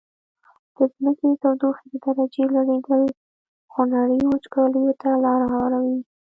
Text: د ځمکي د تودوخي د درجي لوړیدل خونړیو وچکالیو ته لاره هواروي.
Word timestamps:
د 0.75 0.77
ځمکي 0.93 1.27
د 1.31 1.35
تودوخي 1.41 1.85
د 1.91 1.95
درجي 2.05 2.43
لوړیدل 2.53 3.01
خونړیو 3.71 4.29
وچکالیو 4.31 4.97
ته 5.01 5.09
لاره 5.25 5.45
هواروي. 5.53 5.99